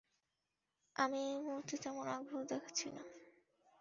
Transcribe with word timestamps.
আমি 0.95 1.19
এই 1.27 1.37
মুহূর্তে 1.37 1.75
তেমন 1.77 2.05
আগ্রহ 2.07 2.39
দেখাচ্ছি 2.43 2.87
না। 2.89 3.03